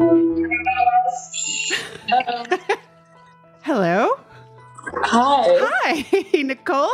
[3.62, 4.08] Hello.
[5.04, 5.58] Hi.
[5.60, 6.06] Hi,
[6.42, 6.88] Nicole.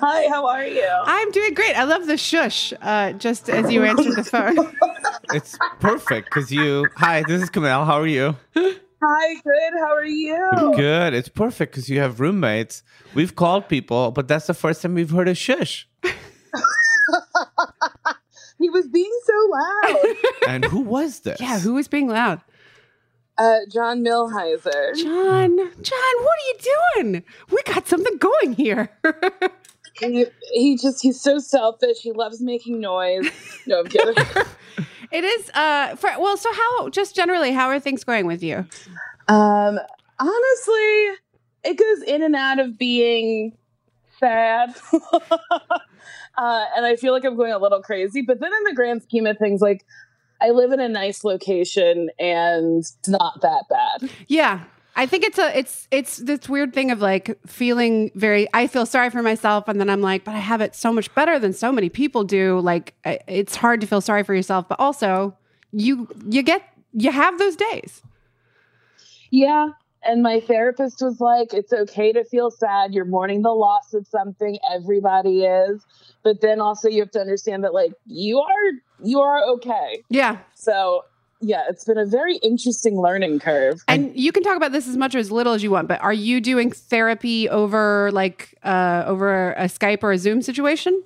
[0.00, 0.88] Hi, how are you?
[1.04, 1.76] I'm doing great.
[1.76, 4.56] I love the shush uh, just as you answered the phone.
[5.34, 6.86] It's perfect because you.
[6.96, 7.84] Hi, this is Kumail.
[7.86, 8.36] How are you?
[8.54, 9.72] Hi, good.
[9.78, 10.72] How are you?
[10.74, 11.14] Good.
[11.14, 12.82] It's perfect because you have roommates.
[13.14, 15.88] We've called people, but that's the first time we've heard a shush.
[18.62, 20.16] He was being so loud.
[20.48, 21.40] And who was this?
[21.40, 22.40] yeah, who was being loud?
[23.38, 24.94] Uh, John Milhiser.
[24.96, 25.56] John.
[25.56, 26.56] John, what are you
[26.96, 27.24] doing?
[27.50, 28.90] We got something going here.
[30.00, 31.98] He, he just, he's so selfish.
[31.98, 33.30] He loves making noise.
[33.66, 34.14] No, I'm kidding.
[35.12, 38.66] it is uh for well, so how just generally, how are things going with you?
[39.28, 39.78] Um,
[40.18, 41.10] honestly,
[41.62, 43.52] it goes in and out of being
[44.22, 44.74] sad.
[45.50, 48.22] uh, and I feel like I'm going a little crazy.
[48.22, 49.84] But then in the grand scheme of things, like
[50.40, 54.10] I live in a nice location and it's not that bad.
[54.28, 54.64] Yeah.
[54.94, 58.84] I think it's a it's it's this weird thing of like feeling very I feel
[58.84, 61.54] sorry for myself and then I'm like but I have it so much better than
[61.54, 65.34] so many people do like it's hard to feel sorry for yourself but also
[65.72, 68.02] you you get you have those days.
[69.30, 69.68] Yeah.
[70.04, 72.92] And my therapist was like, it's okay to feel sad.
[72.92, 74.58] You're mourning the loss of something.
[74.72, 75.84] Everybody is.
[76.22, 80.02] But then also you have to understand that like you are you are okay.
[80.08, 80.38] Yeah.
[80.54, 81.04] So
[81.40, 83.82] yeah, it's been a very interesting learning curve.
[83.88, 86.00] And you can talk about this as much or as little as you want but
[86.00, 91.02] are you doing therapy over like uh over a Skype or a Zoom situation?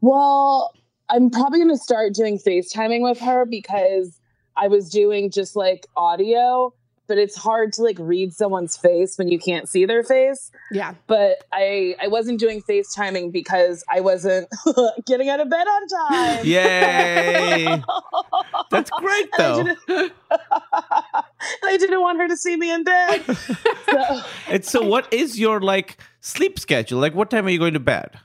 [0.00, 0.72] Well,
[1.08, 4.20] I'm probably going to start doing FaceTiming with her because
[4.56, 6.72] I was doing just like audio,
[7.08, 10.50] but it's hard to like read someone's face when you can't see their face.
[10.72, 10.94] Yeah.
[11.06, 14.48] But I I wasn't doing FaceTiming because I wasn't
[15.06, 16.44] getting out of bed on time.
[16.46, 17.82] Yay!
[18.70, 19.62] That's great, And I though.
[19.64, 23.22] didn't- I didn't want her to see me in bed.
[23.26, 24.82] So, It's so.
[24.84, 27.00] What is your like sleep schedule?
[27.00, 28.18] Like, what time are you going to bed?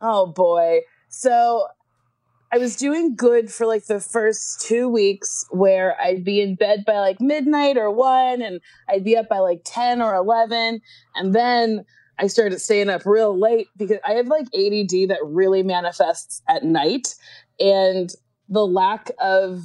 [0.00, 0.80] Oh boy.
[1.08, 1.66] So
[2.54, 6.84] I was doing good for like the first two weeks where I'd be in bed
[6.86, 10.80] by like midnight or one and I'd be up by like 10 or 11.
[11.16, 11.84] And then
[12.16, 16.62] I started staying up real late because I have like ADD that really manifests at
[16.62, 17.16] night.
[17.58, 18.10] And
[18.48, 19.64] the lack of,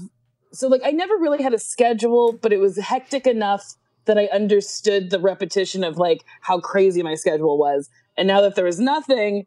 [0.52, 3.76] so like I never really had a schedule, but it was hectic enough
[4.06, 7.88] that I understood the repetition of like how crazy my schedule was.
[8.18, 9.46] And now that there was nothing,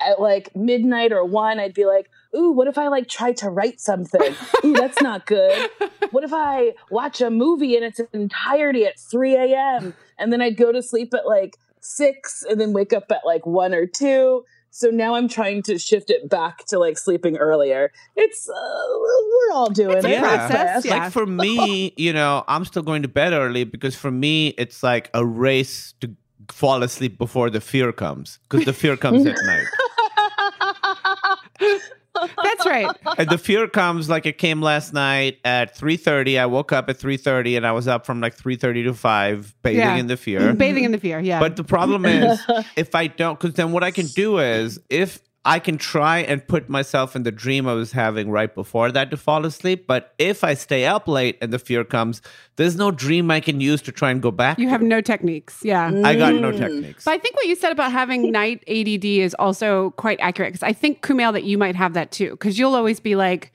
[0.00, 3.48] at like midnight or one, I'd be like, ooh, what if I like try to
[3.50, 4.34] write something?
[4.64, 5.70] Ooh, that's not good.
[6.12, 9.92] What if I watch a movie in its entirety at 3 a.m.
[10.18, 13.44] and then I'd go to sleep at like six and then wake up at like
[13.44, 14.44] one or two.
[14.70, 17.90] So now I'm trying to shift it back to like sleeping earlier.
[18.14, 20.18] It's uh, we're all doing It's a it.
[20.20, 20.96] process, yeah.
[20.98, 24.82] Like for me, you know, I'm still going to bed early because for me, it's
[24.84, 26.14] like a race to
[26.50, 29.66] fall asleep before the fear comes because the fear comes at night.
[32.42, 32.88] That's right.
[33.18, 36.98] and the fear comes like it came last night at 3.30 i woke up at
[36.98, 39.96] 3.30 and i was up from like 3.30 to 5 bathing Yeah.
[39.96, 41.20] in the fear Bathing in the fear.
[41.20, 41.40] Yeah.
[41.40, 42.40] but the problem is
[42.76, 46.46] if i don't because then what i can do is if i can try and
[46.48, 50.14] put myself in the dream i was having right before that to fall asleep but
[50.18, 52.20] if i stay up late and the fear comes
[52.56, 54.70] there's no dream i can use to try and go back you to.
[54.70, 55.60] have no techniques.
[55.62, 55.90] Yeah.
[56.04, 56.58] i got no Mm.
[56.58, 60.52] techniques But I think what you said about having night ADD is also quite accurate
[60.52, 63.52] because I think Kumail that you might have that too because you'll always be like,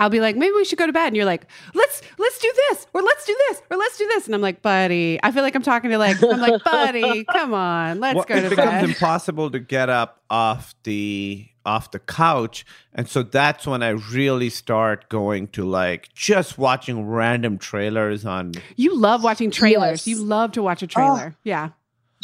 [0.00, 2.52] I'll be like, maybe we should go to bed, and you're like, let's let's do
[2.68, 5.42] this or let's do this or let's do this, and I'm like, buddy, I feel
[5.42, 8.82] like I'm talking to like, I'm like, buddy, come on, let's Well, go it becomes
[8.88, 14.48] impossible to get up off the off the couch and so that's when i really
[14.48, 20.06] start going to like just watching random trailers on You love watching trailers.
[20.06, 20.06] Yes.
[20.06, 21.34] You love to watch a trailer.
[21.34, 21.38] Ah.
[21.44, 21.68] yeah.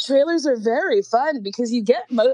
[0.01, 2.33] Trailers are very fun because you get mo-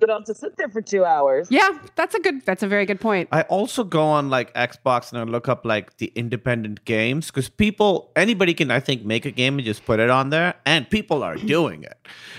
[0.00, 1.48] you don't have to sit there for two hours.
[1.50, 2.44] Yeah, that's a good.
[2.44, 3.28] That's a very good point.
[3.32, 7.48] I also go on like Xbox and I look up like the independent games because
[7.48, 10.88] people, anybody can, I think, make a game and just put it on there, and
[10.90, 11.96] people are doing it.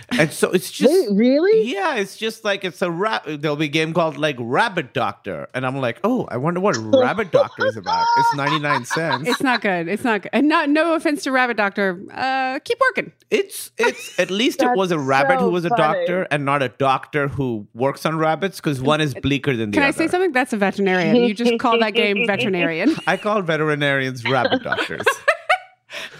[0.09, 1.71] And so it's just, Wait, really?
[1.71, 3.25] yeah, it's just like it's a rap.
[3.27, 6.77] There'll be a game called like Rabbit Doctor, and I'm like, oh, I wonder what
[6.77, 8.05] Rabbit Doctor is about.
[8.17, 9.27] It's 99 cents.
[9.27, 9.87] It's not good.
[9.87, 10.29] It's not good.
[10.33, 11.99] And not no offense to Rabbit Doctor.
[12.13, 13.11] Uh, keep working.
[13.29, 15.81] It's it's at least it was a That's rabbit who was a funny.
[15.81, 19.77] doctor and not a doctor who works on rabbits because one is bleaker than the
[19.77, 19.93] other.
[19.93, 20.31] Can I say something?
[20.31, 21.15] That's a veterinarian.
[21.15, 22.95] You just call that game veterinarian.
[23.05, 25.05] I call veterinarians rabbit doctors.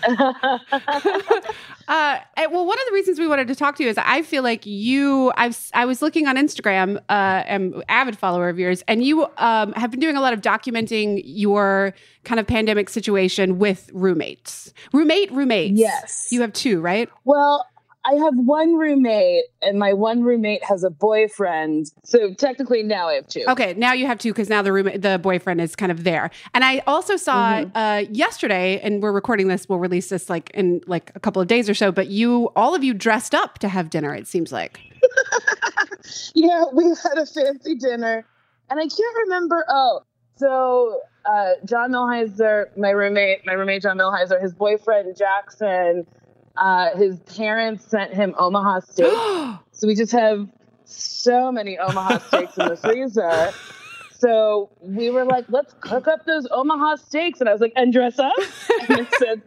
[1.90, 2.20] Uh,
[2.52, 4.66] well, one of the reasons we wanted to talk to you is I feel like
[4.66, 5.32] you.
[5.38, 9.72] I've I was looking on Instagram, uh, am avid follower of yours, and you um,
[9.72, 11.94] have been doing a lot of documenting your
[12.26, 15.80] kind of pandemic situation with roommates, roommate, roommates.
[15.80, 16.28] Yes.
[16.30, 17.10] you have two, right?
[17.24, 17.66] Well,
[18.08, 21.92] I have one roommate, and my one roommate has a boyfriend.
[22.06, 23.44] So technically, now I have two.
[23.50, 26.32] Okay, now you have two because now the roommate, the boyfriend is kind of there.
[26.54, 29.68] And I also saw uh, yesterday, and we're recording this.
[29.68, 31.92] We'll release this like in like a couple of days or so.
[31.92, 34.16] But you, all of you, dressed up to have dinner.
[34.16, 34.80] It seems like.
[36.34, 38.26] Yeah, we had a fancy dinner,
[38.70, 39.66] and I can't remember.
[39.68, 40.02] Oh,
[40.36, 46.06] so uh, John Milhiser, my roommate, my roommate John Milhiser, his boyfriend Jackson,
[46.58, 49.12] uh, his parents sent him Omaha steak.
[49.72, 50.48] so we just have
[50.86, 53.52] so many Omaha steaks in the freezer.
[54.12, 57.94] So we were like, let's cook up those Omaha steaks, and I was like, and
[57.94, 58.34] dress up.
[58.90, 59.42] And they said,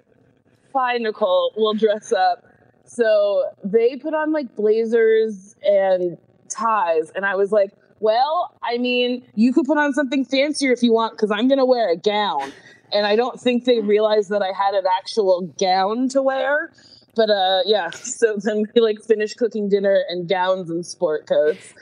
[0.73, 2.45] fine, Nicole, we'll dress up.
[2.85, 6.19] So they put on like blazers and
[6.49, 10.83] ties, and I was like, well, I mean, you could put on something fancier if
[10.83, 12.53] you want, because I'm gonna wear a gown.
[12.93, 16.73] And I don't think they realized that I had an actual gown to wear.
[17.17, 21.75] But uh yeah, so then we like finished cooking dinner in gowns and sport coats.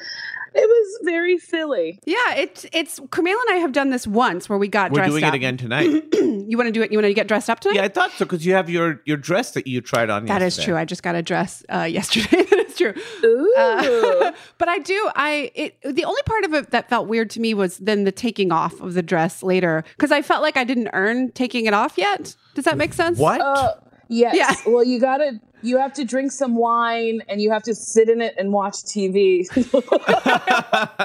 [0.54, 1.98] It was very silly.
[2.06, 5.10] Yeah, it's it's Kumail and I have done this once where we got We're dressed
[5.10, 5.34] doing up.
[5.34, 5.86] it again tonight.
[6.14, 6.90] you want to do it?
[6.90, 7.76] You want to get dressed up tonight?
[7.76, 10.24] yeah, I thought so because you have your your dress that you tried on.
[10.24, 10.64] That is yesterday.
[10.64, 10.76] true.
[10.78, 12.42] I just got a dress uh, yesterday.
[12.44, 12.94] that is true.
[13.24, 13.54] Ooh.
[13.58, 15.10] Uh, but I do.
[15.14, 18.12] I it the only part of it that felt weird to me was then the
[18.12, 21.74] taking off of the dress later because I felt like I didn't earn taking it
[21.74, 22.34] off yet.
[22.54, 23.18] Does that make sense?
[23.18, 23.40] What?
[23.42, 23.74] Uh,
[24.08, 24.34] yes.
[24.36, 24.54] Yeah.
[24.72, 25.40] Well, you gotta.
[25.60, 28.74] You have to drink some wine, and you have to sit in it and watch
[28.74, 29.44] TV.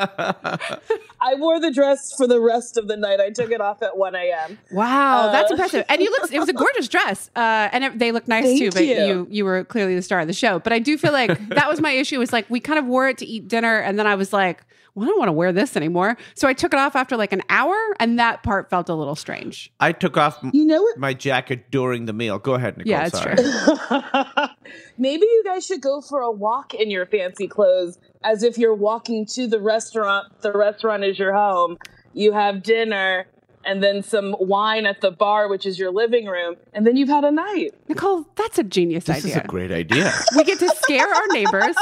[1.25, 3.19] I wore the dress for the rest of the night.
[3.19, 4.59] I took it off at one a.m.
[4.71, 5.85] Wow, that's Uh, impressive.
[5.89, 6.31] And you looked.
[6.33, 8.69] It was a gorgeous dress, uh, and it, they look nice too.
[8.71, 8.95] But you.
[8.95, 10.59] you you were clearly the star of the show.
[10.59, 12.19] But I do feel like that was my issue.
[12.19, 14.65] Was like we kind of wore it to eat dinner, and then I was like,
[14.95, 16.17] well, I don't want to wear this anymore.
[16.35, 19.15] So I took it off after like an hour, and that part felt a little
[19.15, 19.71] strange.
[19.79, 20.97] I took off You know what?
[20.99, 22.37] my jacket during the meal.
[22.39, 22.91] Go ahead, Nicole.
[22.91, 23.35] Yeah, it's sorry.
[23.35, 24.47] true.
[24.97, 28.75] Maybe you guys should go for a walk in your fancy clothes, as if you're
[28.75, 30.41] walking to the restaurant.
[30.41, 31.77] The restaurant is your home.
[32.13, 33.25] You have dinner.
[33.65, 37.07] And then some wine at the bar, which is your living room, and then you've
[37.07, 37.73] had a night.
[37.87, 39.37] Nicole, that's a genius This idea.
[39.37, 40.11] is a great idea.
[40.35, 41.73] we get to scare our neighbors.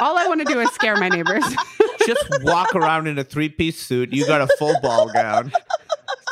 [0.00, 1.44] All I want to do is scare my neighbors.
[2.06, 4.12] Just walk around in a three piece suit.
[4.12, 5.52] You got a full ball gown.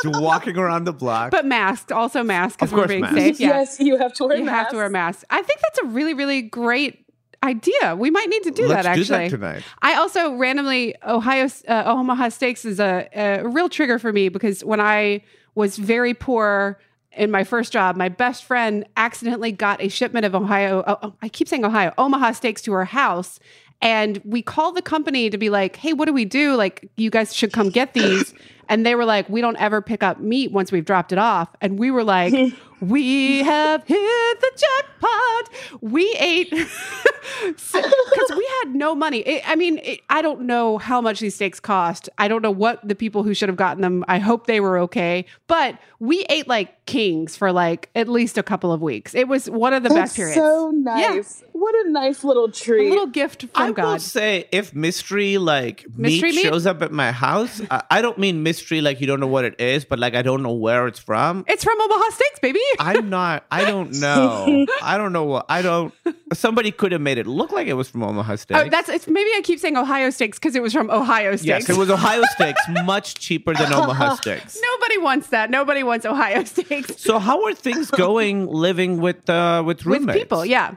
[0.03, 1.31] You're walking around the block.
[1.31, 3.19] but masked, also masked because Of we're course being masked.
[3.19, 3.41] safe.
[3.41, 3.49] Yeah.
[3.49, 4.37] Yes, you have to wear.
[4.37, 4.51] A mask.
[4.55, 5.23] Have to wear masks.
[5.23, 5.25] masks.
[5.31, 7.07] I think that's a really, really great
[7.43, 7.97] idea.
[7.97, 9.19] We might need to do Let's that do actually.
[9.29, 9.63] that tonight.
[9.83, 14.63] I also randomly Ohio uh, Omaha Steaks is a, a real trigger for me because
[14.65, 15.23] when I
[15.55, 16.79] was very poor
[17.13, 20.83] in my first job, my best friend accidentally got a shipment of Ohio.
[20.87, 23.39] Oh, oh, I keep saying Ohio Omaha Steaks to her house.
[23.81, 26.55] And we called the company to be like, hey, what do we do?
[26.55, 28.35] Like, you guys should come get these.
[28.69, 31.49] And they were like, we don't ever pick up meat once we've dropped it off.
[31.61, 32.33] And we were like,
[32.81, 35.83] we have hit the jackpot.
[35.83, 36.51] We ate
[37.47, 39.19] because we had no money.
[39.21, 42.09] It, I mean, it, I don't know how much these steaks cost.
[42.19, 44.05] I don't know what the people who should have gotten them.
[44.09, 45.27] I hope they were okay.
[45.47, 49.15] But we ate like kings for like at least a couple of weeks.
[49.15, 50.37] It was one of the That's best periods.
[50.37, 51.43] so nice.
[51.53, 52.91] What a nice little a treat.
[52.91, 53.85] little gift from God.
[53.85, 56.43] I will say, if mystery like Mystery meat, meat?
[56.43, 59.45] shows up at my house, I, I don't mean mystery like you don't know what
[59.45, 61.45] it is, but like I don't know where it's from.
[61.49, 62.61] It's from Omaha Steaks, baby.
[62.79, 63.45] I'm not.
[63.51, 64.67] I don't know.
[64.83, 65.47] I don't know what.
[65.49, 65.95] I don't.
[66.33, 68.61] Somebody could have made it look like it was from Omaha Steaks.
[68.61, 71.47] Oh, that's it's maybe I keep saying Ohio Steaks because it was from Ohio Steaks.
[71.47, 74.61] yes, it was Ohio Steaks, much cheaper than Omaha Steaks.
[74.63, 75.51] Nobody wants that.
[75.51, 80.45] Nobody wants Ohio Steaks So how are things going living with uh, with with people.
[80.45, 80.77] Yeah.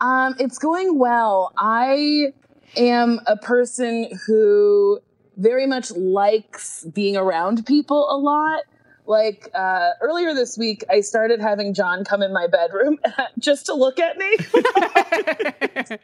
[0.00, 1.52] Um, it's going well.
[1.58, 2.32] I
[2.76, 5.00] am a person who
[5.36, 8.62] very much likes being around people a lot.
[9.08, 12.98] Like uh, earlier this week, I started having John come in my bedroom
[13.38, 14.36] just to look at me.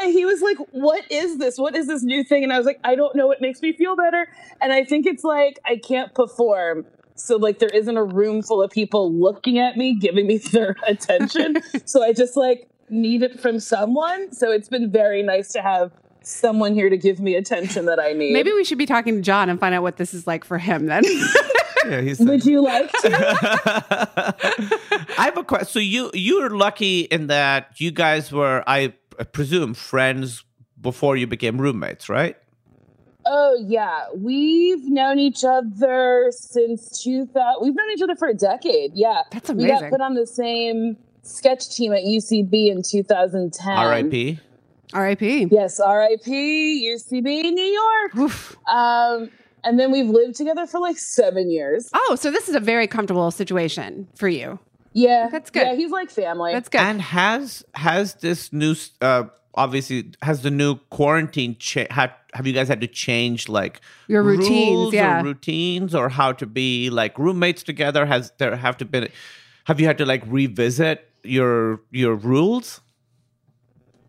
[0.00, 1.58] and he was like, What is this?
[1.58, 2.42] What is this new thing?
[2.42, 3.30] And I was like, I don't know.
[3.30, 4.26] It makes me feel better.
[4.60, 6.86] And I think it's like I can't perform.
[7.14, 10.74] So like there isn't a room full of people looking at me, giving me their
[10.84, 11.58] attention.
[11.84, 14.32] so I just like need it from someone.
[14.32, 15.92] So it's been very nice to have
[16.24, 18.32] someone here to give me attention that I need.
[18.32, 20.58] Maybe we should be talking to John and find out what this is like for
[20.58, 21.04] him then.
[21.86, 23.10] Yeah, he's would you like to?
[25.18, 25.68] I have a question.
[25.68, 28.94] So you you're lucky in that you guys were, I
[29.32, 30.44] presume, friends
[30.80, 32.36] before you became roommates, right?
[33.24, 37.62] Oh yeah, we've known each other since 2000.
[37.62, 38.92] We've known each other for a decade.
[38.94, 39.74] Yeah, That's amazing.
[39.74, 43.68] we got put on the same sketch team at UCB in 2010.
[43.68, 44.40] R.I.P.
[44.92, 45.48] R.I.P.
[45.50, 46.94] Yes, R.I.P.
[46.94, 48.16] UCB New York.
[48.16, 48.56] Oof.
[48.68, 49.30] Um,
[49.64, 51.90] and then we've lived together for like seven years.
[51.94, 54.58] Oh, so this is a very comfortable situation for you.
[54.94, 55.66] Yeah, That's good.
[55.66, 56.52] Yeah, he's like family.
[56.52, 56.80] That's good.
[56.80, 62.52] And has has this new uh obviously has the new quarantine cha- had have you
[62.52, 65.20] guys had to change like Your routines, rules yeah.
[65.20, 69.08] or routines or how to be like roommates together has there have to been
[69.64, 72.80] have you had to like revisit your your rules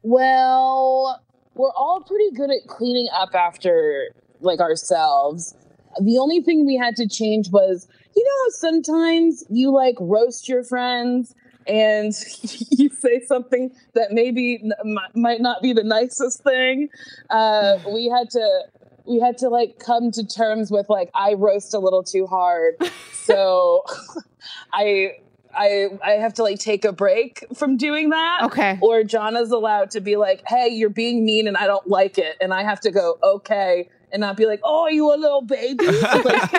[0.02, 1.22] Well,
[1.56, 4.10] we're all pretty good at cleaning up after
[4.44, 5.56] like ourselves.
[6.02, 10.64] The only thing we had to change was, you know, sometimes you like roast your
[10.64, 11.36] friends
[11.68, 12.14] and
[12.72, 14.64] you say something that maybe
[15.16, 16.90] might not be the nicest thing.
[17.30, 18.62] Uh, we had to
[19.06, 22.76] we had to like come to terms with like I roast a little too hard,
[23.14, 23.84] so
[24.74, 25.14] I
[25.54, 28.44] I I have to like take a break from doing that.
[28.44, 28.78] Okay.
[28.82, 32.38] Or Jonna's allowed to be like, "Hey, you're being mean, and I don't like it,"
[32.42, 35.86] and I have to go, "Okay," and not be like, "Oh, you a little baby."
[35.86, 36.52] Like,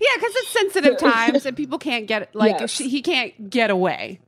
[0.00, 2.70] Yeah, because it's sensitive times and people can't get like Yes.
[2.70, 4.20] she, he can't get away.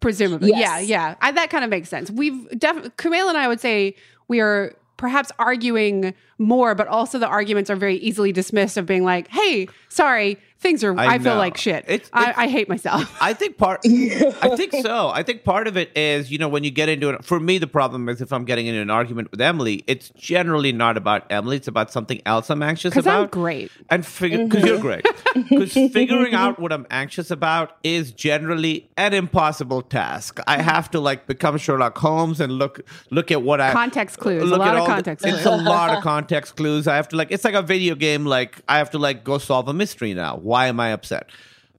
[0.00, 0.60] Presumably, Yes.
[0.60, 1.14] yeah, yeah.
[1.20, 2.10] I, that kind of makes sense.
[2.10, 3.96] We've definitely Kumail and I would say
[4.28, 9.04] we are perhaps arguing more, but also the arguments are very easily dismissed of being
[9.04, 10.98] like, "Hey, sorry, things are.
[10.98, 11.84] I, I feel like shit.
[11.86, 13.80] It's- I, it's- I hate myself." I think part.
[13.84, 15.10] I think so.
[15.10, 17.24] I think part of it is you know when you get into it.
[17.24, 20.72] For me, the problem is if I'm getting into an argument with Emily, it's generally
[20.72, 21.56] not about Emily.
[21.58, 23.22] It's about something else I'm anxious about.
[23.24, 23.70] I'm great.
[23.90, 25.06] and figure because you're great.
[25.34, 30.38] Because figuring out what I'm anxious about is generally an impossible task.
[30.46, 32.80] I have to like become Sherlock Holmes and look
[33.10, 35.44] look at what I Context clues, a look lot at of all the- context it's
[35.44, 36.86] a lot of context clues.
[36.86, 38.24] I have to like it's like a video game.
[38.24, 40.36] Like I have to like go solve a mystery now.
[40.36, 41.30] Why am I upset?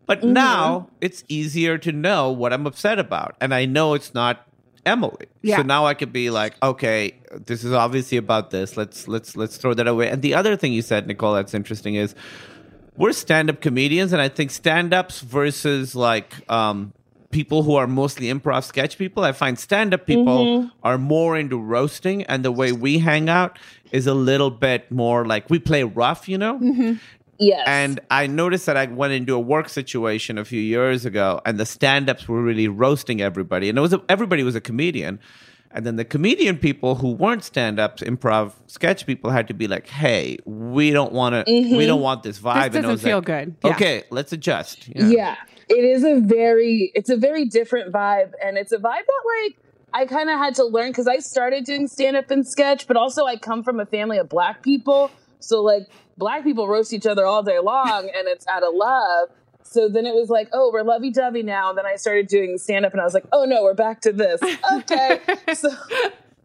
[0.05, 0.33] But Mm-hmm.
[0.33, 4.45] now it's easier to know what I'm upset about, and I know it's not
[4.85, 5.25] Emily.
[5.41, 5.57] Yeah.
[5.57, 7.15] So now I could be like, okay,
[7.45, 8.77] this is obviously about this.
[8.77, 10.09] Let's let's let's throw that away.
[10.09, 12.13] And the other thing you said, Nicole, that's interesting is
[12.97, 16.93] we're stand-up comedians, and I think stand-ups versus like um,
[17.31, 19.23] people who are mostly improv sketch people.
[19.23, 23.57] I find stand-up people are more into roasting, and the way we hang out
[23.91, 26.59] is a little bit more like we play rough, you know.
[27.39, 27.63] Yes.
[27.67, 31.57] And I noticed that I went into a work situation a few years ago, and
[31.57, 35.19] the stand-ups were really roasting everybody, and it was a, everybody was a comedian.
[35.71, 39.87] And then the comedian people who weren't stand-ups, improv sketch people, had to be like,
[39.87, 41.87] "Hey, we don't want to, we mm-hmm.
[41.87, 43.55] don't want this vibe." This and it doesn't was feel like, good.
[43.63, 43.71] Yeah.
[43.71, 44.87] Okay, let's adjust.
[44.87, 45.35] yeah.
[45.69, 49.57] it is a very it's a very different vibe and it's a vibe that like
[49.93, 53.25] i kind of had to learn because i started doing stand-up and sketch but also
[53.25, 57.25] i come from a family of black people so like black people roast each other
[57.25, 59.29] all day long and it's out of love.
[59.63, 61.69] So then it was like oh we're lovey-dovey now.
[61.69, 64.11] And then i started doing stand-up and i was like oh no we're back to
[64.11, 64.41] this.
[64.73, 65.19] Okay.
[65.53, 65.69] So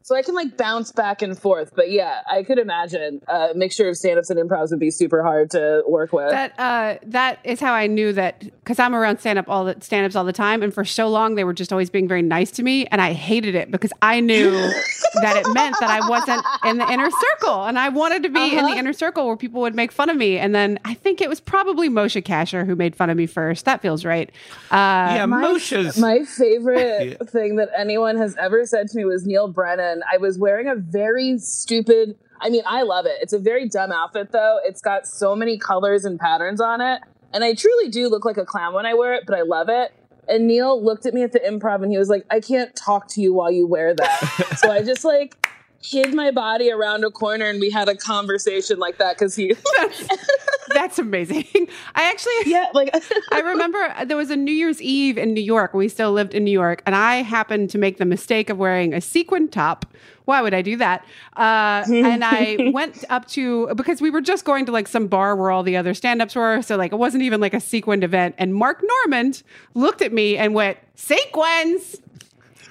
[0.03, 3.55] so i can like bounce back and forth but yeah i could imagine uh, a
[3.55, 7.39] mixture of stand-ups and improvs would be super hard to work with That uh, that
[7.45, 10.25] is how I knew that because I'm around stand up all the stand ups all
[10.25, 12.87] the time, and for so long they were just always being very nice to me,
[12.87, 14.51] and I hated it because I knew
[15.23, 18.51] that it meant that I wasn't in the inner circle, and I wanted to be
[18.51, 18.79] in the Uh-huh.
[18.79, 21.41] inner circle where people would make fun of me, and then I think it was
[21.41, 23.65] probably Moshe Kasher who made fun of me first.
[23.65, 24.31] That feels right.
[24.71, 24.75] Uh,
[25.17, 25.25] yeah.
[25.27, 27.27] Moshe's My favorite Yeah.
[27.27, 30.00] thing that anyone has ever said to me was Neal Brennan.
[30.11, 33.17] I was wearing a very stupid, I mean, I love it.
[33.21, 34.59] It's a very dumb outfit, though.
[34.65, 37.03] It's got so many colors and patterns on it.
[37.33, 39.69] And I truly do look like a clown when I wear it, but I love
[39.69, 39.93] it.
[40.29, 43.09] And Neal looked at me at the improv and he was like, I can't talk
[43.11, 44.57] to you while you wear that.
[44.59, 45.47] so I just like
[45.83, 49.55] hid my body around a corner and we had a conversation like that because he,
[50.73, 51.45] that's amazing.
[51.95, 52.91] I actually yeah, like,
[53.33, 55.75] I remember there was a New Year's Eve in New York.
[55.75, 58.95] We still lived in New York, and I happened to make the mistake of wearing
[58.95, 59.87] a sequin top.
[60.27, 61.05] Why would I do that?
[61.37, 65.35] Uh, and I went up to because we were just going to like some bar
[65.35, 68.37] where all the other stand-ups were, so like it wasn't even like a sequined event.
[68.39, 69.43] And Mark Normand
[69.75, 71.97] looked at me and went, "Sequins."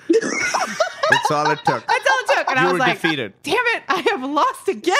[0.09, 1.85] That's all it took.
[1.85, 2.49] That's all it took.
[2.49, 3.33] And You I was were like, defeated.
[3.43, 3.83] "Damn it!
[3.89, 4.95] I have lost again."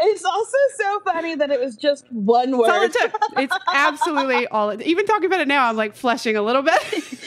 [0.00, 2.70] It's also so funny that it was just one word.
[2.70, 2.94] All it.
[3.36, 4.70] It's absolutely all.
[4.70, 7.18] It, even talking about it now, I'm like flushing a little bit because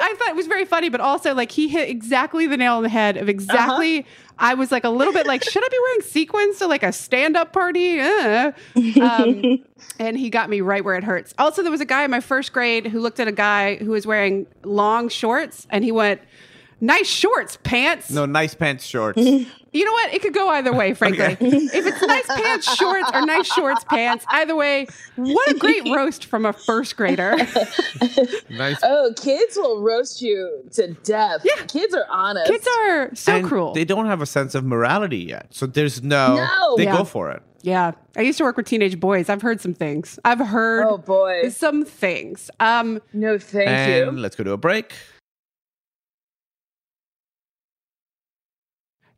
[0.00, 2.82] I thought it was very funny, but also like he hit exactly the nail on
[2.82, 4.06] the head of exactly.
[4.38, 6.92] I was like a little bit like, should I be wearing sequins to like a
[6.92, 8.00] stand up party?
[8.00, 8.52] Uh.
[9.00, 9.64] Um,
[10.00, 11.34] and he got me right where it hurts.
[11.38, 13.90] Also, there was a guy in my first grade who looked at a guy who
[13.90, 16.20] was wearing long shorts, and he went.
[16.86, 18.10] Nice shorts, pants.
[18.10, 19.20] No, nice pants shorts.
[19.74, 20.14] You know what?
[20.14, 21.36] It could go either way, frankly.
[21.40, 24.86] if it's nice pants, shorts, or nice shorts, pants, either way,
[25.16, 27.34] what a great roast from a first grader.
[28.50, 28.78] nice.
[28.84, 31.40] Oh, kids will roast you to death.
[31.44, 31.64] Yeah.
[31.66, 32.48] Kids are honest.
[32.52, 33.72] Kids are so and cruel.
[33.74, 35.48] They don't have a sense of morality yet.
[35.50, 36.76] So there's no, No.
[36.76, 36.96] they Yeah.
[36.98, 37.42] go for it.
[37.62, 37.92] yeah.
[38.16, 39.28] I used to work with teenage boys.
[39.28, 40.20] I've heard some things.
[40.24, 41.48] I've heard Oh boy.
[41.48, 42.48] some things.
[42.60, 44.22] Um, No, thank and you.
[44.22, 44.92] let's go to a break.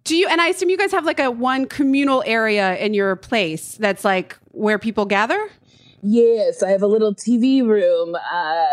[0.07, 3.17] Do you, and I assume you guys have like a one communal area in your
[3.17, 5.51] place that's like where people gather?
[6.01, 8.67] Yes, I have a little TV room uh,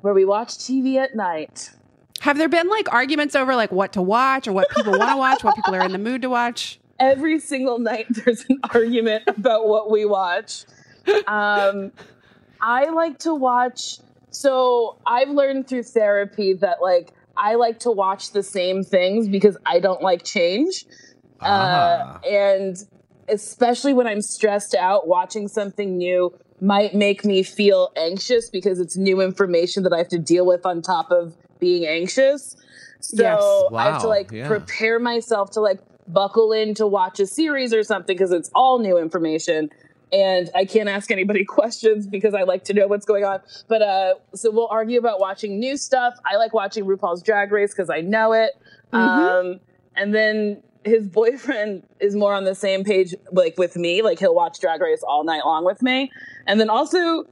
[0.00, 1.70] where we watch TV at night.
[2.20, 5.16] Have there been like arguments over like what to watch or what people want to
[5.16, 6.80] watch, what people are in the mood to watch?
[6.98, 10.64] Every single night, there's an argument about what we watch.
[11.26, 11.92] Um,
[12.62, 13.98] I like to watch.
[14.30, 19.56] So I've learned through therapy that like I like to watch the same things because
[19.66, 20.86] I don't like change.
[21.40, 22.20] Ah.
[22.22, 22.76] Uh, and
[23.28, 28.96] especially when I'm stressed out, watching something new might make me feel anxious because it's
[28.96, 32.56] new information that I have to deal with on top of being anxious.
[33.00, 33.42] So Yes.
[33.74, 34.46] I have to like yeah.
[34.46, 38.78] prepare myself to like buckle in to watch a series or something because it's all
[38.78, 39.70] new information.
[40.12, 43.40] And I can't ask anybody questions because I like to know what's going on.
[43.68, 46.14] But uh, so we'll argue about watching new stuff.
[46.30, 48.52] I like watching RuPaul's Drag Race because I know it.
[48.92, 49.60] Um,
[49.96, 54.34] and then his boyfriend is more on the same page like with me like he'll
[54.34, 56.10] watch drag race all night long with me
[56.46, 57.24] and then also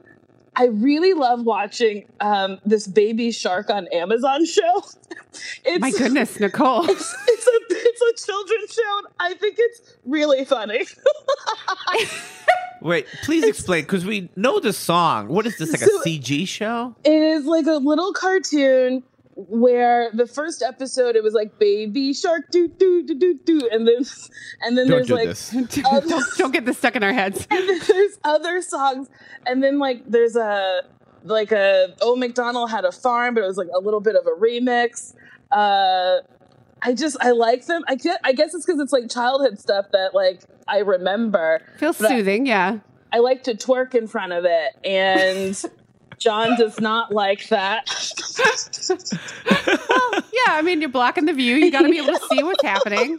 [0.55, 4.83] i really love watching um, this baby shark on amazon show
[5.65, 6.85] it's My goodness, Nicole.
[6.89, 10.85] it's, it's a it's a children's show and i think it's really funny
[12.81, 15.27] Wait, please explain because we know the song.
[15.27, 16.95] What is this like So- a CG show?
[17.03, 19.03] it is like a little cartoon
[19.35, 23.87] where the first episode it was like baby shark do do do do do and
[23.87, 24.03] then
[24.61, 25.49] and then Don't there's do like this.
[26.09, 27.47] don't, don't get this stuck in our heads.
[27.51, 29.09] and then there's other songs
[29.45, 30.81] and then like there's a
[31.23, 34.25] like a oh mcdonald had a farm but it was like a little bit of
[34.25, 35.13] a remix
[35.51, 36.17] uh
[36.83, 39.87] i just i like them i guess, I guess it's because it's like childhood stuff
[39.91, 42.79] that like i remember Feels But I- soothing, yeah.
[43.11, 45.61] i like to twerk in front of it and
[46.19, 47.87] john does not like that
[50.33, 51.55] Yeah, I mean, you're blocking the view.
[51.55, 53.17] You got to be able to see what's happening.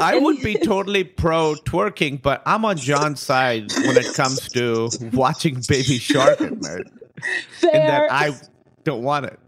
[0.00, 4.88] I would be totally pro twerking, but I'm on John's side when it comes to
[5.12, 6.86] watching Baby Shark at night.
[7.60, 7.70] Fair.
[7.80, 8.32] In that I
[8.84, 9.38] don't want it.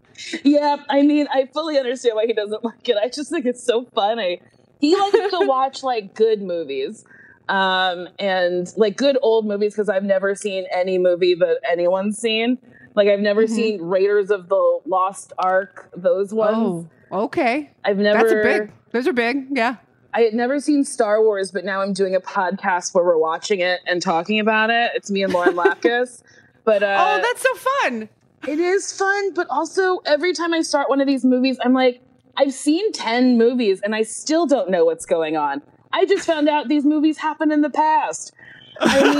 [0.43, 2.97] Yeah, I mean, I fully understand why he doesn't like it.
[3.01, 4.41] I just think it's so funny.
[4.79, 7.03] He likes to watch like good movies,
[7.47, 12.57] um, and like good old movies because I've never seen any movie that anyone's seen.
[12.95, 13.49] Like I've never Mhm.
[13.49, 15.89] seen Raiders of the Lost Ark.
[15.95, 16.87] Those ones.
[17.11, 17.69] Oh, okay.
[17.85, 18.19] I've never.
[18.19, 18.71] That's a big.
[18.91, 19.47] Those are big.
[19.51, 19.75] Yeah.
[20.11, 23.59] I had never seen Star Wars, but now I'm doing a podcast where we're watching
[23.59, 24.91] it and talking about it.
[24.95, 26.23] It's me and Lauren Lapkus.
[26.63, 28.09] But uh, oh, that's so fun.
[28.47, 32.01] It is fun, but also every time I start one of these movies, I'm like,
[32.37, 35.61] I've seen 10 movies and I still don't know what's going on.
[35.91, 38.31] I just found out these movies happened in the past.
[38.79, 39.13] I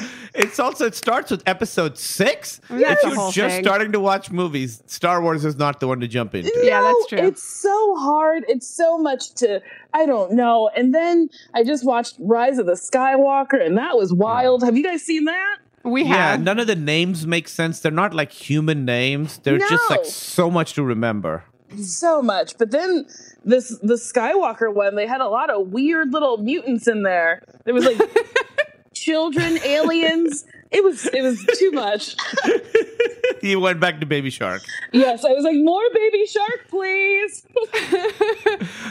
[0.00, 2.60] mean, It's also it starts with episode six.
[2.70, 3.64] I mean, that's if you're just thing.
[3.64, 6.52] starting to watch movies, Star Wars is not the one to jump into.
[6.62, 7.18] Yeah, that's true.
[7.18, 8.44] It's so hard.
[8.46, 9.60] It's so much to,
[9.94, 10.70] I don't know.
[10.76, 14.62] And then I just watched Rise of the Skywalker and that was wild.
[14.62, 15.56] Have you guys seen that?
[15.88, 16.40] We Yeah, have.
[16.42, 17.80] none of the names make sense.
[17.80, 19.38] They're not like human names.
[19.38, 21.44] They're just like so much to remember.
[21.82, 22.56] So much.
[22.58, 23.06] But then
[23.44, 27.42] this, the Skywalker one, they had a lot of weird little mutants in there.
[27.64, 28.00] There was like
[28.94, 30.44] children, aliens.
[30.70, 32.14] It was, it was too much.
[33.42, 34.62] you went back to Baby Shark.
[34.92, 37.46] Yes, I was like, more baby shark, please.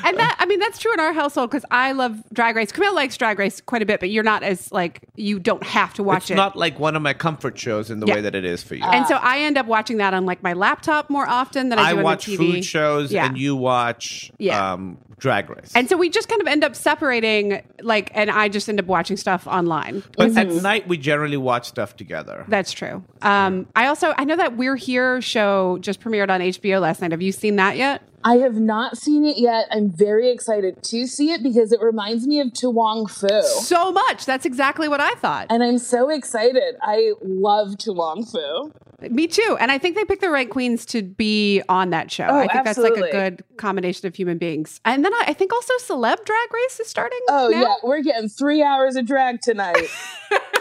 [0.05, 2.71] and that I mean that's true in our household because I love Drag Race.
[2.71, 5.93] Kumail likes Drag Race quite a bit, but you're not as like you don't have
[5.95, 6.35] to watch it's it.
[6.35, 8.15] not like one of my comfort shows in the Yeah.
[8.15, 8.83] way that it is for you.
[8.83, 11.83] and so I end up watching that on like my laptop more often than I
[11.89, 12.53] I do on watch the TV.
[12.55, 13.25] food shows Yeah.
[13.27, 14.73] and you watch Yeah.
[14.73, 15.71] um, Drag Race.
[15.73, 18.85] And so we just kind of end up separating, like, and I just end up
[18.85, 20.03] watching stuff online.
[20.15, 22.45] but at night, we generally watch stuff together.
[22.47, 23.03] That's true.
[23.21, 27.11] Um, I also I know that We're Here show just premiered on HBO last night.
[27.11, 28.01] Have you seen that yet?
[28.23, 29.67] I have not seen it yet.
[29.71, 33.41] I'm very excited to see it because it reminds me of To Wong Foo.
[33.41, 34.25] So much.
[34.25, 35.47] That's exactly what I thought.
[35.49, 36.75] And I'm so excited.
[36.81, 38.73] I love To Wong Foo.
[38.99, 39.55] Me too.
[39.59, 42.25] And I think they picked the right queens to be on that show.
[42.25, 44.81] Oh, I think that's like a good combination of human beings.
[44.83, 47.19] And then I, I think also Celeb Drag Race is starting.
[47.29, 47.61] Oh, now.
[47.61, 47.75] yeah.
[47.83, 49.87] We're getting three hours of drag tonight.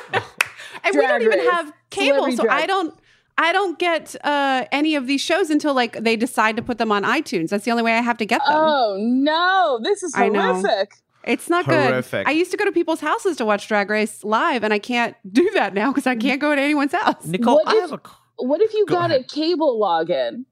[0.88, 1.51] And we don't even Race.
[1.51, 2.62] have cable, so drag.
[2.62, 2.94] I don't.
[3.38, 6.90] I don't get uh, any of these shows until like they decide to put them
[6.90, 7.51] on iTunes.
[7.51, 8.55] That's the only way I have to get them.
[8.57, 10.55] Oh no, this is I know.
[10.55, 10.94] horrific.
[11.25, 12.25] It's not Horrific.
[12.25, 12.29] good.
[12.29, 15.16] I used to go to people's houses to watch Drag Race live, and I can't
[15.31, 17.27] do that now because I can't go to anyone's house.
[17.27, 18.01] Nicole, What I if- have a.
[18.38, 19.22] What if you Go got ahead.
[19.22, 20.44] a cable login?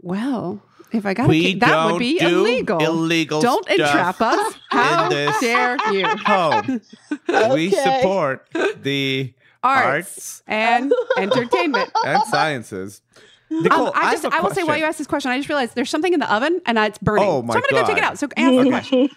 [0.00, 2.78] Well, if I got a We kid, that would be do illegal.
[2.82, 4.54] illegal Don't stuff entrap us.
[4.70, 6.06] How this dare you?
[6.06, 6.80] home.
[7.54, 8.48] We support
[8.82, 9.34] the
[9.66, 11.90] Arts, arts and entertainment.
[12.04, 13.02] and sciences.
[13.48, 15.36] Nicole, Um, I just, have I, a will say, while you asked this question, I
[15.36, 17.24] just realized there's something in the oven and uh, it's burning.
[17.24, 18.18] Oh, my so I'm gonna go take it out.
[18.18, 19.08] So answer the question.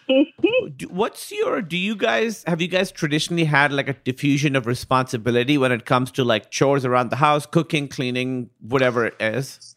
[0.89, 5.57] What's your do you guys have you guys traditionally had like a diffusion of responsibility
[5.57, 9.75] when it comes to like chores around the house cooking cleaning whatever it is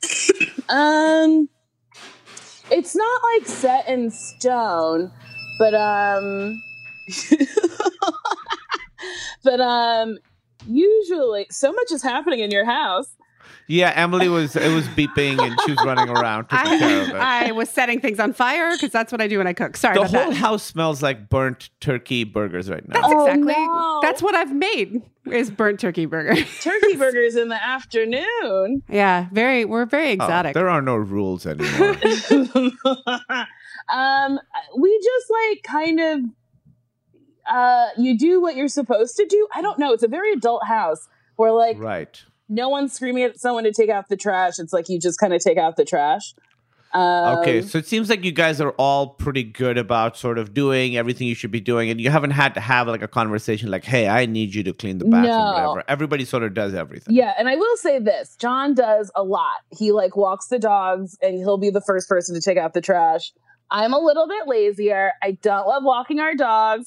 [0.68, 1.48] Um,
[2.70, 5.10] it's not like set in stone,
[5.58, 6.60] but um,
[9.44, 10.18] but um,
[10.66, 13.08] usually so much is happening in your house.
[13.68, 17.14] yeah emily was it was beeping and she was running around taking care of it
[17.14, 19.76] I, I was setting things on fire because that's what I do when I cook.
[19.76, 20.36] Sorry the about whole that.
[20.36, 23.52] house smells like burnt turkey burgers right now That's Oh, exactly.
[23.54, 23.98] no.
[24.02, 26.34] That's what I've made is burnt turkey burger.
[26.60, 28.82] Turkey burgers in the afternoon.
[28.88, 29.64] yeah, very.
[29.64, 30.54] We're very Oh, exotic.
[30.54, 31.94] there are no rules anymore
[33.92, 34.40] um,
[34.76, 36.20] we just like kind of
[37.50, 39.48] uh, you do what you're supposed to do.
[39.54, 39.92] I don't know.
[39.92, 43.88] It's a very adult house where like right no one's screaming at someone to take
[43.90, 44.58] out the trash.
[44.58, 46.34] It's like you just kind of take out the trash.
[46.94, 50.52] Um, okay so it seems like you guys are all pretty good about sort of
[50.52, 53.70] doing everything you should be doing and you haven't had to have like a conversation
[53.70, 55.52] like hey i need you to clean the bathroom No.
[55.54, 59.22] whatever everybody sort of does everything Yeah, and I will say this: John does a
[59.22, 59.56] lot.
[59.70, 62.82] He like walks the dogs, and he'll be the first person to take out the
[62.82, 63.32] trash.
[63.70, 65.12] I'm a little bit lazier.
[65.22, 66.86] I don't love walking our dogs,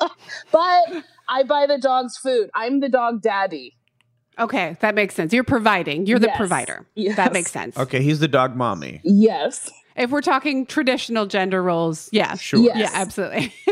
[0.50, 2.50] but I buy the dogs food.
[2.54, 3.76] I'm the dog daddy.
[4.38, 5.32] okay, that makes sense.
[5.32, 6.06] You're providing.
[6.06, 6.36] You're the Yes.
[6.36, 6.86] provider.
[6.94, 7.16] Yes.
[7.16, 7.76] That makes sense.
[7.78, 9.70] okay he's the dog mommy Yes.
[9.96, 12.76] If we're talking traditional gender roles, yeah, sure Yes.
[12.78, 13.52] yeah, absolutely.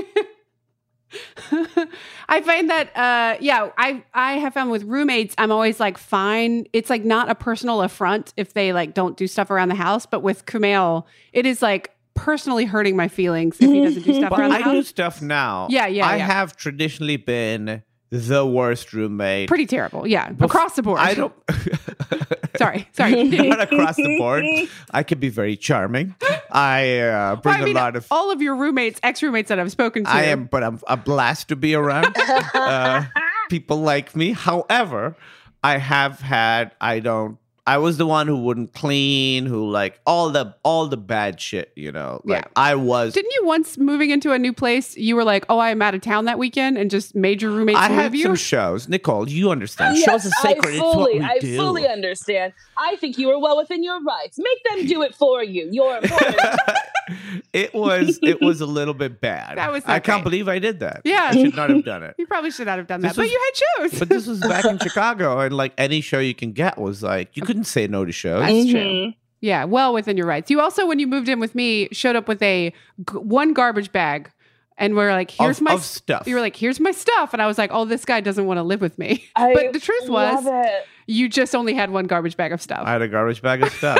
[2.28, 6.66] I find that uh yeah, I I have found with roommates, I'm always like fine.
[6.72, 10.06] It's like not a personal affront if they like don't do stuff around the house,
[10.06, 14.30] but with Kumail, it is like personally hurting my feelings if he doesn't do stuff
[14.30, 16.26] but around the i do stuff now Yeah, yeah, i yeah.
[16.26, 20.06] have traditionally been the worst roommate Pretty terrible.
[20.06, 20.98] Yeah, across the board.
[21.00, 21.32] i don't
[22.58, 23.24] sorry, sorry.
[23.28, 24.44] not across the board
[24.90, 26.14] i can be very charming
[26.50, 29.48] i uh, bring Well, I mean, a lot of all of your roommates, ex roommates
[29.48, 30.10] that I've spoken to.
[30.10, 32.14] I am, but I'm a blast to be around.
[32.54, 33.04] uh,
[33.48, 34.32] people like me.
[34.32, 35.16] However,
[35.64, 36.72] I have had.
[36.78, 37.38] I don't.
[37.64, 39.46] I was the one who wouldn't clean.
[39.46, 41.72] Who like all the all the bad shit.
[41.76, 42.20] You know.
[42.24, 42.50] Like Yeah.
[42.56, 43.14] I was.
[43.14, 44.96] Didn't you once moving into a new place?
[44.96, 47.78] You were like, "Oh, I'm out of town that weekend," and just made your roommates
[47.78, 48.22] I move had you.
[48.24, 48.88] some shows.
[48.88, 49.96] Nicole, you understand.
[49.96, 50.66] Yes, shows are sacred.
[50.66, 51.56] I it's what fully, we I do.
[51.56, 52.52] fully understand.
[52.76, 54.38] I think you are well within your rights.
[54.38, 55.68] Make them do it for you.
[55.70, 56.40] You're important.
[57.52, 58.18] it was.
[58.22, 59.56] It was a little bit bad.
[59.62, 60.24] That was I can't great.
[60.24, 61.02] believe I did that.
[61.04, 61.28] Yeah.
[61.30, 62.14] I should not have done it.
[62.18, 63.38] you probably should not have done This that, but you
[63.78, 63.98] had shows.
[63.98, 67.36] But this was back in Chicago, and like any show you can get was like
[67.36, 68.40] you couldn't say no to shows.
[68.42, 68.80] That's true.
[68.80, 69.16] Mhm.
[69.40, 70.50] Yeah, well within your rights.
[70.50, 73.90] You also, when you moved in with me, showed up with a g- one garbage
[73.90, 74.30] bag,
[74.78, 76.26] and we're like, "Here's Of- my of stuff.
[76.28, 78.58] You were like, "Here's my stuff," and I was like, "Oh, this guy doesn't want
[78.58, 80.86] to live with me." I but the truth was, it.
[81.08, 82.84] you just only had one garbage bag of stuff.
[82.86, 83.98] I had a garbage bag of stuff.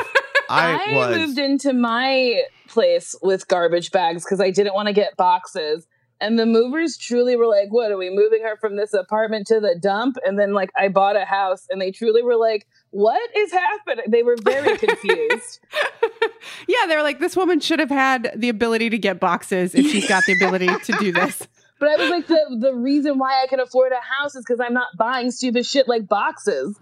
[0.53, 1.17] I, I, was.
[1.17, 5.87] moved into my place with garbage bags because I didn't want to get boxes.
[6.21, 9.59] And the movers truly were like, What are we moving her from this apartment to
[9.59, 10.19] the dump?
[10.25, 14.05] And then, like, I bought a house and they truly were like, What is happening?
[14.09, 15.59] They were very confused.
[16.69, 19.87] yeah, they were like, "This woman should have had the ability to get boxes if
[19.91, 21.47] she's got the ability to do this."
[21.81, 24.61] but I was like, The, the reason why I can afford a house is because
[24.61, 26.79] I'm not buying stupid shit like boxes.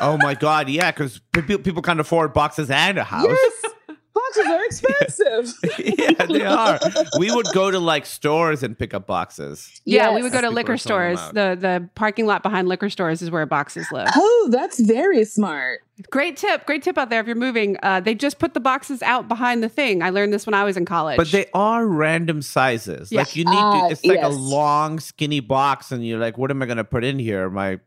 [0.00, 3.26] Oh my god, yeah, because people people can't afford boxes and a house.
[3.28, 3.72] Yes,
[4.14, 5.54] boxes are expensive.
[5.98, 6.78] yeah, they are.
[7.18, 9.80] We would go to like stores and pick up boxes.
[9.84, 11.32] Yeah, we would go to liquor are throwing them stores.
[11.32, 14.08] The the parking lot behind liquor stores is where boxes live.
[14.14, 15.80] Oh, that's very smart.
[16.10, 17.78] Great tip, great tip out there if you're moving.
[17.82, 20.02] Uh, they just put the boxes out behind the thing.
[20.02, 21.16] I learned this when I was in college.
[21.16, 23.10] But they are random sizes.
[23.10, 23.20] Yeah.
[23.20, 23.92] Like you need Ah, to.
[23.92, 27.02] It's like a long, skinny box, and you're like, "What am I going to put
[27.02, 27.48] in here?
[27.48, 27.80] My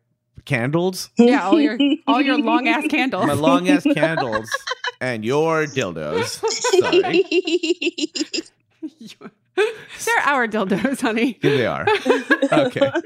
[0.45, 3.25] candles, yeah, all your all your long ass candles.
[3.27, 4.49] my long ass candles,
[5.01, 6.39] and your dildos."
[6.79, 7.23] Sorry,
[10.05, 11.37] They're our dildos, honey.
[11.41, 11.85] here they are.
[12.51, 12.91] Okay.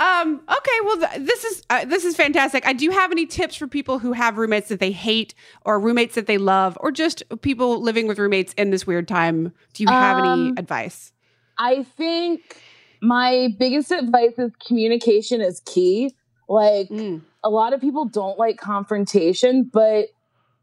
[0.00, 2.66] Um, okay, well, th- this is uh, this is fantastic.
[2.66, 5.34] I do you have any tips for people who have roommates that they hate,
[5.66, 9.52] or roommates that they love, or just people living with roommates in this weird time?
[9.74, 11.12] Do you have any Um, advice?
[11.58, 12.56] I think
[13.00, 16.14] my biggest advice is communication is key.
[16.48, 17.22] Like, Mm.
[17.44, 20.06] a lot of people don't like confrontation, but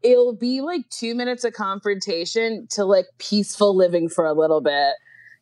[0.02, 4.94] it'll be like two minutes of confrontation to like peaceful living for a little bit.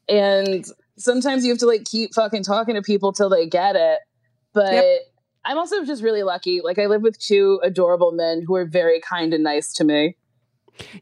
[0.09, 0.65] And
[0.97, 3.99] sometimes you have to like keep fucking talking to people till they get it.
[4.53, 5.01] But Yep.
[5.47, 6.61] I'm also just really lucky.
[6.63, 10.17] Like I live with two adorable men who are very kind and nice to me.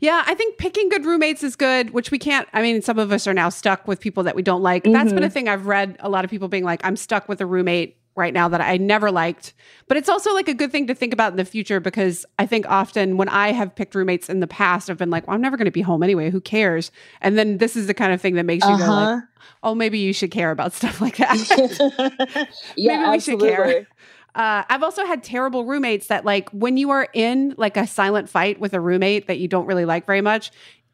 [0.00, 2.48] Yeah, I think picking good roommates is good, which we can't.
[2.52, 4.84] I mean, some of us are now stuck with people that we don't like.
[4.84, 7.40] That's been a thing I've read a lot of people being like, I'm stuck with
[7.40, 9.54] a roommate right now that I never liked.
[9.88, 12.44] But it's also like a good thing to think about in the future because I
[12.44, 15.40] think often when I have picked roommates in the past, I've been like, well, I'm
[15.40, 16.28] never going to be home anyway.
[16.30, 16.92] Who cares?
[17.22, 18.92] And then this is the kind of thing that makes you go Uh-huh.
[19.14, 19.24] like,
[19.62, 22.48] oh, maybe you should care about stuff like that.
[22.76, 23.86] yeah, Maybe we should care.
[24.34, 24.60] Absolutely.
[24.60, 28.28] Uh, I've also had terrible roommates that, like, when you are in like a silent
[28.28, 30.50] fight with a roommate that you don't really like very much,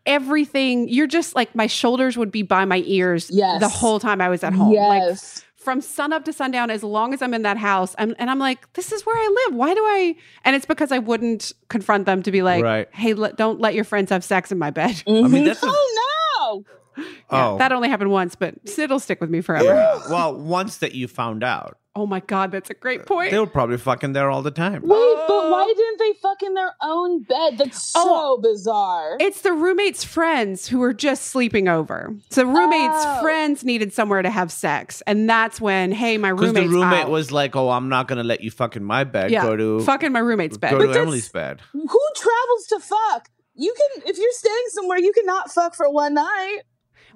[0.06, 3.60] everything you're just like my shoulders would be by my ears Yes.
[3.60, 4.72] the whole time I was at home.
[4.74, 5.44] Like Yes.
[5.56, 8.38] from sun up to sundown, as long as I'm in that house, I'm, and I'm
[8.38, 9.54] like, this is where I live.
[9.56, 10.16] Why do I?
[10.44, 12.88] And it's because I wouldn't confront them to be like, Right.
[12.94, 15.02] hey, let, don't let your friends have sex in my bed.
[15.06, 16.62] I mean, that's a- oh
[16.96, 17.04] no.
[17.30, 19.66] oh, That only happened once, but it'll stick with me forever.
[19.66, 20.00] yeah.
[20.10, 23.32] Well, once that you found out, Oh my god, that's a great point.
[23.32, 24.82] they were probably fucking there all the time.
[24.82, 25.74] Wait, but why oh.
[25.74, 27.58] didn't they fuck in their own bed?
[27.58, 28.04] That's oh.
[28.04, 28.38] so Oh.
[28.40, 29.16] bizarre.
[29.18, 32.14] It's the roommate's friends who were just sleeping over.
[32.30, 33.20] So roommate's Oh.
[33.22, 37.04] friends needed somewhere to have sex, and that's when, hey, my Because roommate's the roommate
[37.06, 37.10] out.
[37.10, 39.30] was like, "Oh, I'm not gonna let you fuck in my bed.
[39.32, 40.70] yeah, Go to fucking my roommate's bed.
[40.70, 43.28] go But to Emily's bed." Who travels to fuck?
[43.54, 46.60] You can if you're staying somewhere, you cannot fuck for one night.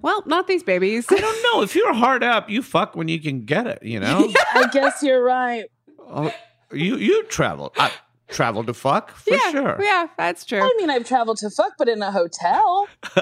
[0.03, 1.07] Well, not these babies.
[1.11, 1.63] I don't know.
[1.63, 3.83] If you're hard up, you fuck when you can get it.
[3.83, 4.33] You know.
[4.55, 5.67] I guess you're right.
[6.01, 6.35] oh,
[6.73, 7.73] you you travel.
[7.77, 7.93] I
[8.33, 9.77] travel to fuck for yeah, sure.
[9.81, 10.61] yeah, that's true.
[10.61, 12.89] I mean, I've traveled to fuck, but in a hotel,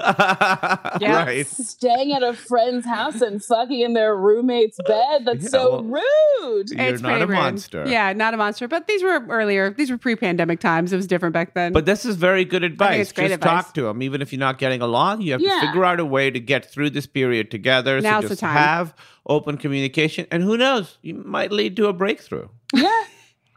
[0.99, 1.23] Yeah.
[1.25, 1.47] Right.
[1.47, 5.25] staying at a friend's house and fucking in their roommate's bed.
[5.25, 6.69] That's Yeah, so well- rude.
[6.69, 7.35] You're it's not pretty a rude.
[7.35, 7.85] monster.
[7.87, 8.67] Yeah, not a monster.
[8.67, 9.69] But these were earlier.
[9.71, 10.93] These were pre-pandemic times.
[10.93, 11.73] It was different back then.
[11.73, 12.99] But this is very good advice.
[13.01, 13.65] it's great Just advice.
[13.65, 15.21] talk to them, even if you're not getting along.
[15.21, 15.59] You have Yeah.
[15.61, 17.99] to figure out a way to get through this period together.
[18.01, 18.53] Now's so the time.
[18.55, 18.93] have
[19.27, 22.47] open communication, and who knows, you might lead to a breakthrough.
[22.73, 22.89] Yeah.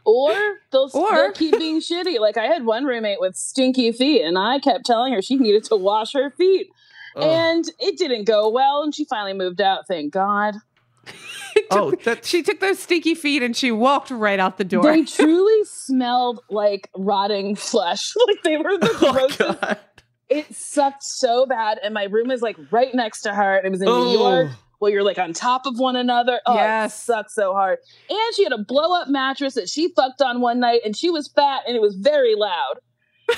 [0.05, 0.33] Or
[0.71, 2.19] they'll, Or- they'll keep being shitty.
[2.19, 5.63] Like I had one roommate with stinky feet, and I kept telling her she needed
[5.65, 6.67] to wash her feet.
[7.15, 7.23] Ugh.
[7.23, 9.87] And it didn't go well, and she finally moved out.
[9.87, 10.55] Thank God.
[11.71, 14.83] oh, that's she took those stinky feet and she walked right out the door.
[14.83, 18.13] They truly smelled like rotting flesh.
[18.27, 19.37] Like they were the oh grossest.
[19.61, 19.79] god.
[20.27, 23.55] It sucked so bad, and my room is like right next to her.
[23.57, 24.13] And it was in New Oh.
[24.13, 24.51] York.
[24.79, 26.39] Well, you're like on top of one another.
[26.45, 26.95] Oh, Yes.
[26.95, 27.79] it sucked so hard.
[28.09, 31.09] And she had a blow up mattress that she fucked on one night, and she
[31.09, 32.75] was fat, and it was very loud.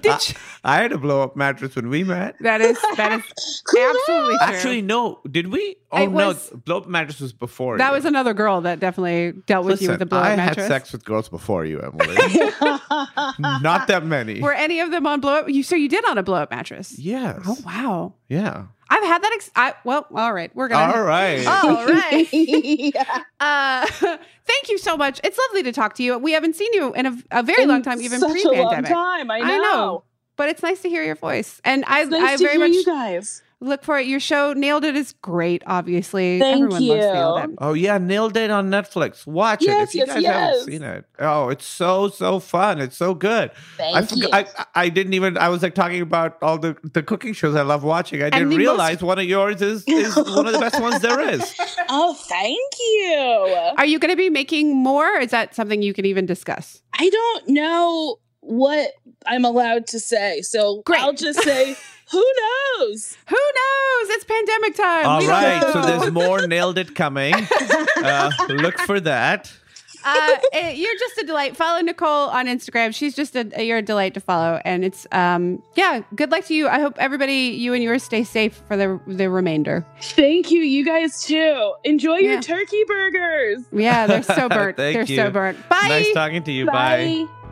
[0.00, 0.34] Did she-
[0.66, 2.36] I had a blow up mattress when we met.
[2.40, 3.22] that is that is
[3.78, 4.38] absolutely true.
[4.40, 5.20] Actually, no.
[5.30, 5.76] Did we?
[5.92, 7.76] Oh It no, blow up mattress was before.
[7.76, 7.94] that you.
[7.94, 10.58] was another girl that definitely dealt with you with Listen, the blow up mattress.
[10.58, 12.14] I had sex with girls before you, Emily.
[13.38, 14.40] Not that many.
[14.40, 15.50] Were any of them on blow up?
[15.50, 16.98] You so you did on a blow up mattress?
[16.98, 17.40] yes.
[17.44, 18.14] Oh wow.
[18.28, 18.66] Yeah.
[18.90, 19.32] I've had that.
[19.34, 20.54] Ex- I, well, all right.
[20.54, 20.92] We're gonna.
[20.94, 21.46] All right.
[21.46, 22.28] All right.
[22.32, 23.22] yeah.
[23.40, 23.86] Uh,
[24.46, 25.20] thank you so much.
[25.24, 26.18] It's lovely to talk to you.
[26.18, 28.90] We haven't seen you in a, a very long time, even Such a long pre-pandemic.
[28.90, 29.30] time.
[29.30, 29.44] I know.
[29.46, 30.04] I know.
[30.36, 32.72] But it's nice to hear your voice, and I, nice I to very hear much
[32.74, 33.40] you guys.
[33.64, 34.06] Look for it.
[34.06, 35.62] Your show, Nailed It, is great.
[35.66, 37.12] Obviously, Thank everyone loves you.
[37.12, 37.50] Nailed It.
[37.58, 39.26] Oh yeah, Nailed It on Netflix.
[39.26, 40.34] Watch it if you yes, guys yes.
[40.34, 41.04] haven't seen it.
[41.18, 42.80] Oh, it's so so fun.
[42.80, 43.50] It's so good.
[43.76, 44.06] Thank I, you.
[44.06, 45.36] forgot, I I didn't even.
[45.38, 48.22] I was like talking about all the the cooking shows I love watching.
[48.22, 51.00] I didn't the most- realize one of yours is is one of the best ones
[51.00, 51.54] there is.
[51.88, 53.74] oh, thank you.
[53.78, 55.08] Are you going to be making more?
[55.18, 56.82] Is that something you can even discuss?
[56.98, 58.90] I don't know what
[59.26, 61.00] I'm allowed to say, so Great.
[61.00, 61.76] I'll just say,
[62.10, 62.24] who
[62.78, 63.16] knows?
[63.28, 64.08] Who knows?
[64.10, 65.06] It's pandemic time.
[65.06, 65.86] All We don't right, so know.
[65.86, 67.34] there's more Nailed It coming.
[67.96, 69.50] Uh, look for that.
[70.06, 71.56] uh, eh, you're just a delight.
[71.56, 72.94] Follow Nicole on Instagram.
[72.94, 76.02] She's just a you're a delight to follow, and it's um yeah.
[76.14, 76.68] Good luck to you.
[76.68, 79.86] I hope everybody, you and yours, stay safe for the the remainder.
[80.02, 81.72] Thank you, you guys too.
[81.84, 82.32] Enjoy Yeah.
[82.32, 83.60] your turkey burgers.
[83.72, 84.76] Yeah, they're so burnt.
[84.76, 85.16] Thank they're you.
[85.16, 85.56] so burnt.
[85.70, 85.88] Bye.
[85.88, 86.66] Nice talking to you.
[86.66, 87.26] Bye.
[87.26, 87.43] Bye.